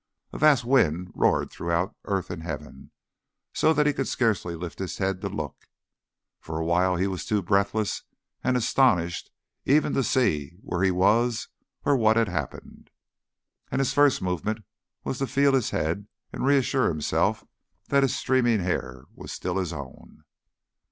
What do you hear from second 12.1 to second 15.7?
had happened. And his first movement was to feel his